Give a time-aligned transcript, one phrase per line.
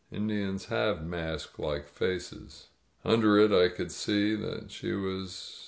[0.11, 2.69] Indians have mask like faces.
[3.05, 5.59] Under it I could see that she was.